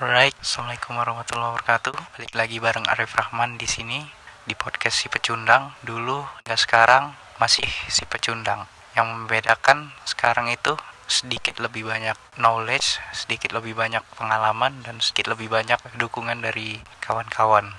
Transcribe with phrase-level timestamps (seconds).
[0.00, 1.92] Alright, Assalamualaikum warahmatullahi wabarakatuh.
[2.16, 4.00] Balik lagi bareng Arif Rahman di sini
[4.48, 5.76] di podcast si pecundang.
[5.84, 8.64] Dulu nggak sekarang masih si pecundang.
[8.96, 10.72] Yang membedakan sekarang itu
[11.04, 17.76] sedikit lebih banyak knowledge, sedikit lebih banyak pengalaman dan sedikit lebih banyak dukungan dari kawan-kawan.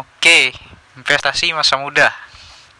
[0.00, 0.56] Oke,
[0.96, 2.08] investasi masa muda.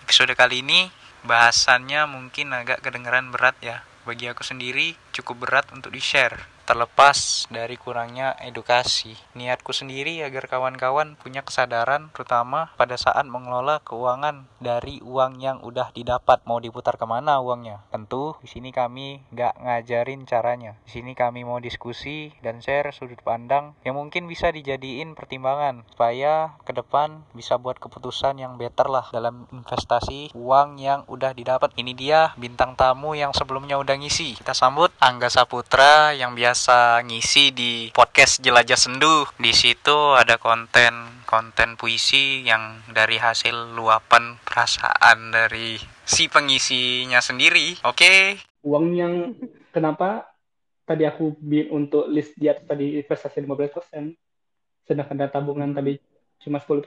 [0.08, 0.88] Episode kali ini
[1.28, 3.84] bahasannya mungkin agak kedengeran berat ya.
[4.08, 9.18] Bagi aku sendiri cukup berat untuk di-share terlepas dari kurangnya edukasi.
[9.34, 15.90] Niatku sendiri agar kawan-kawan punya kesadaran terutama pada saat mengelola keuangan dari uang yang udah
[15.90, 17.82] didapat mau diputar ke mana uangnya.
[17.90, 20.78] Tentu di sini kami nggak ngajarin caranya.
[20.86, 26.54] Di sini kami mau diskusi dan share sudut pandang yang mungkin bisa dijadiin pertimbangan supaya
[26.62, 31.74] ke depan bisa buat keputusan yang better lah dalam investasi uang yang udah didapat.
[31.74, 34.38] Ini dia bintang tamu yang sebelumnya udah ngisi.
[34.38, 39.24] Kita sambut Angga Saputra yang biasa biasa ngisi di podcast Jelajah Sendu.
[39.40, 47.80] Di situ ada konten-konten puisi yang dari hasil luapan perasaan dari si pengisinya sendiri.
[47.88, 47.96] Oke.
[47.96, 48.20] Okay.
[48.60, 49.32] Uang yang
[49.72, 50.36] kenapa
[50.84, 55.96] tadi aku bikin untuk list di atas tadi investasi 15%, sedangkan dana tabungan tadi
[56.44, 56.84] cuma 10%.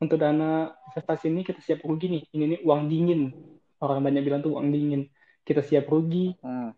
[0.00, 2.22] Untuk dana investasi ini kita siap rugi nih.
[2.32, 3.28] Ini nih uang dingin.
[3.76, 5.04] Orang banyak bilang tuh uang dingin.
[5.44, 6.32] Kita siap rugi.
[6.40, 6.72] Hmm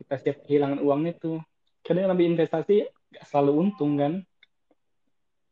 [0.00, 1.36] kita siap kehilangan uang itu
[1.84, 4.14] kadang lebih investasi gak selalu untung kan?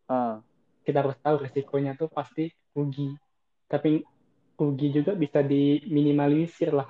[0.08, 0.40] Uh.
[0.88, 3.12] kita harus tahu resikonya tuh pasti rugi.
[3.68, 4.00] Tapi
[4.56, 6.88] rugi juga bisa diminimalisir lah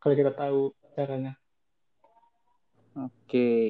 [0.00, 1.36] kalau kita tahu caranya.
[2.96, 3.12] Oke.
[3.28, 3.64] Okay.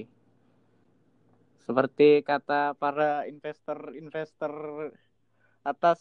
[1.65, 4.53] seperti kata para investor-investor
[5.65, 5.97] atas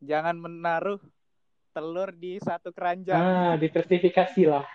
[0.00, 0.98] jangan menaruh
[1.70, 3.20] telur di satu keranjang.
[3.20, 4.66] Ah diversifikasi lah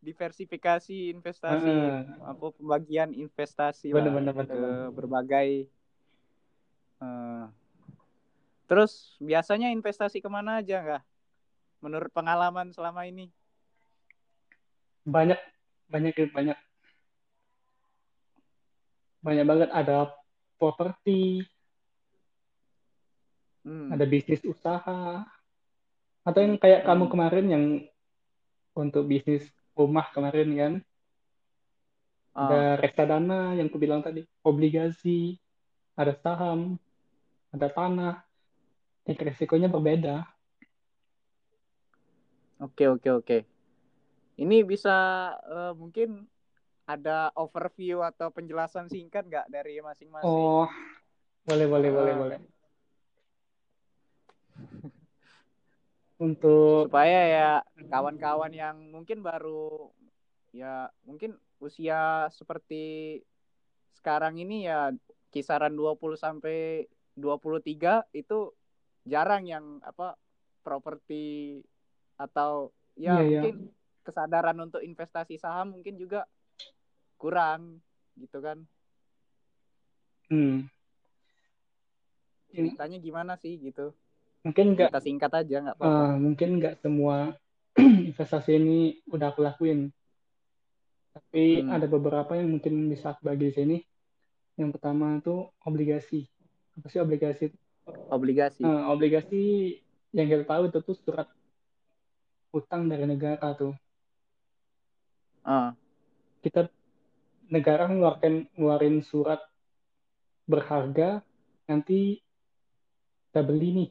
[0.00, 4.62] diversifikasi investasi uh, apa pembagian investasi bener, bener, bener, ke
[4.96, 5.50] berbagai
[7.04, 7.52] uh,
[8.64, 11.04] terus biasanya investasi ke mana aja nggak
[11.80, 13.32] menurut pengalaman selama ini?
[15.08, 15.40] Banyak
[15.90, 16.58] banyak banyak.
[19.20, 19.68] Banyak banget.
[19.72, 20.12] Ada
[20.60, 21.44] properti
[23.64, 23.96] hmm.
[23.96, 25.24] ada bisnis usaha
[26.20, 26.88] atau yang kayak hmm.
[26.88, 27.64] kamu kemarin yang
[28.76, 30.74] untuk bisnis rumah kemarin kan.
[32.30, 32.46] Uh.
[32.46, 34.22] ada reksadana yang aku bilang tadi.
[34.46, 35.36] Obligasi
[35.98, 36.78] ada saham
[37.50, 38.22] ada tanah.
[39.08, 40.22] Yang resikonya berbeda.
[42.60, 43.38] Oke oke oke.
[44.40, 44.96] Ini bisa
[45.44, 46.28] uh, mungkin
[46.84, 50.28] ada overview atau penjelasan singkat nggak dari masing-masing?
[50.28, 50.68] Oh
[51.44, 51.94] boleh boleh uh.
[51.96, 52.38] boleh boleh
[56.20, 57.50] untuk supaya ya
[57.88, 59.88] kawan-kawan yang mungkin baru
[60.52, 63.18] ya mungkin usia seperti
[63.96, 64.92] sekarang ini ya
[65.32, 66.84] kisaran 20 sampai
[67.16, 68.52] 23 itu
[69.08, 70.20] jarang yang apa
[70.60, 71.64] properti
[72.20, 72.68] atau
[73.00, 73.40] ya yeah, iya.
[73.40, 73.72] mungkin yeah.
[74.04, 76.28] kesadaran untuk investasi saham mungkin juga
[77.16, 77.80] kurang
[78.20, 78.64] gitu kan.
[80.28, 80.68] Hmm.
[82.52, 83.96] Ceritanya gimana sih gitu?
[84.40, 85.92] Mungkin nggak kita singkat aja nggak apa-apa.
[85.92, 87.36] Uh, mungkin nggak semua
[88.10, 88.78] investasi ini
[89.12, 89.92] udah aku lakuin.
[91.10, 91.68] Tapi hmm.
[91.68, 93.78] ada beberapa yang mungkin bisa aku bagi di sini.
[94.56, 96.28] Yang pertama itu obligasi.
[96.78, 97.46] Apa sih obligasi?
[98.08, 98.62] Obligasi.
[98.64, 99.42] Uh, obligasi
[100.14, 101.28] yang kita tahu itu tuh surat
[102.50, 103.74] utang dari negara tuh.
[105.40, 105.72] Uh.
[106.44, 106.68] kita
[107.48, 109.40] negara ngeluarin ngeluarin surat
[110.44, 111.24] berharga
[111.64, 112.20] nanti
[113.30, 113.90] kita beli nih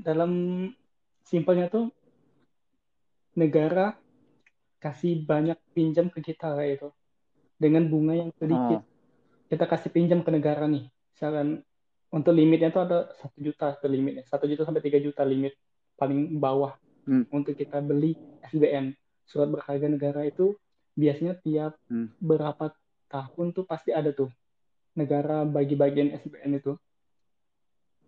[0.00, 0.32] dalam
[1.26, 1.92] simpelnya tuh
[3.36, 3.92] negara
[4.80, 6.88] kasih banyak pinjam ke kita kayak itu
[7.60, 8.80] dengan bunga yang sedikit.
[8.80, 8.88] Oh.
[9.46, 10.88] Kita kasih pinjam ke negara nih.
[11.12, 11.64] Misalkan
[12.12, 15.56] untuk limitnya tuh ada satu juta ke limitnya, satu juta sampai tiga juta limit
[15.96, 16.76] paling bawah
[17.08, 17.32] hmm.
[17.32, 18.14] untuk kita beli
[18.52, 18.92] SBN
[19.26, 20.54] surat berharga negara itu
[20.94, 22.20] biasanya tiap hmm.
[22.20, 22.72] berapa
[23.10, 24.30] tahun tuh pasti ada tuh
[24.96, 26.76] negara bagi bagian SBN itu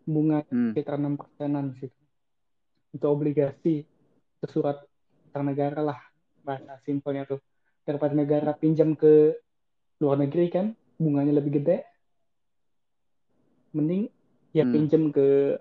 [0.08, 0.72] bunga hmm.
[0.72, 1.92] sekitar enam persenan sih.
[2.96, 4.80] Itu obligasi itu surat
[5.28, 6.00] utang negara lah.
[6.40, 7.44] Bahasa simpelnya tuh
[7.84, 9.36] daripada negara pinjam ke
[10.00, 11.84] luar negeri kan bunganya lebih gede
[13.76, 14.08] mending
[14.56, 14.72] ya hmm.
[14.72, 15.60] pinjam ke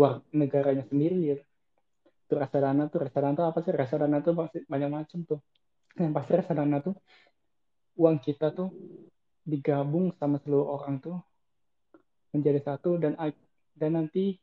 [0.00, 1.36] luar negaranya sendiri ya.
[2.24, 3.72] Itu reksadana tuh reksadana tuh apa sih?
[3.76, 5.40] Reksadana tuh pasti banyak macam tuh.
[6.00, 6.96] Yang pasti reksadana tuh
[8.00, 8.72] uang kita tuh
[9.44, 11.20] digabung sama seluruh orang tuh
[12.34, 13.14] menjadi satu dan
[13.78, 14.34] dan nanti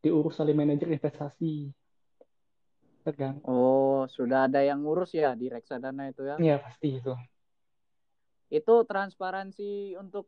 [0.00, 1.68] diurus oleh manajer investasi.
[3.04, 3.44] Tegang.
[3.44, 6.36] Oh, sudah ada yang ngurus ya di reksadana itu ya?
[6.40, 7.14] Iya, pasti itu.
[8.48, 10.24] itu transparansi untuk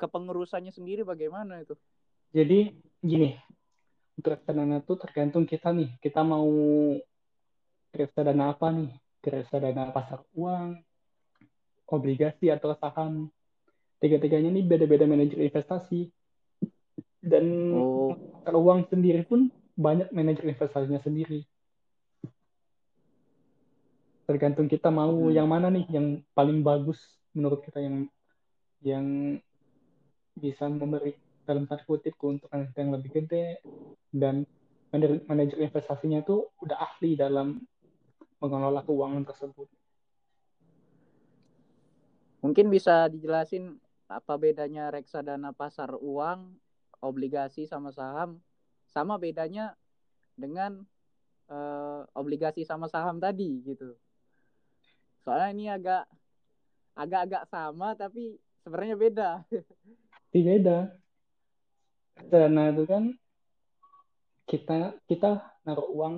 [0.00, 1.76] kepengurusannya sendiri bagaimana itu?
[2.32, 3.36] Jadi gini,
[4.16, 6.48] untuk reksadana itu tergantung kita nih, kita mau
[7.92, 8.92] reksadana apa nih?
[9.26, 10.80] Reksadana pasar uang,
[11.90, 13.28] obligasi atau saham.
[13.96, 16.12] Tiga-tiganya ini beda-beda manajer investasi.
[17.26, 18.14] Dan oh.
[18.46, 21.44] uang sendiri pun banyak manajer investasinya sendiri.
[24.26, 25.34] Tergantung kita mau hmm.
[25.34, 26.98] yang mana nih yang paling bagus
[27.30, 28.10] menurut kita yang
[28.82, 29.06] yang
[30.36, 31.14] bisa memberi
[31.46, 33.62] dalam tanda kutip keuntungan yang lebih gede
[34.10, 34.44] dan
[35.30, 37.62] manajer investasinya itu udah ahli dalam
[38.42, 39.68] mengelola keuangan tersebut.
[42.42, 46.54] Mungkin bisa dijelasin apa bedanya reksadana pasar uang,
[47.02, 48.38] obligasi sama saham,
[48.86, 49.74] sama bedanya
[50.38, 50.86] dengan
[51.50, 53.94] uh, obligasi sama saham tadi gitu.
[55.26, 56.04] Soalnya ini agak
[56.94, 59.30] agak-agak sama tapi sebenarnya beda.
[60.30, 60.78] Tidak beda
[62.30, 63.04] dana itu kan
[64.46, 66.14] kita kita naruh uang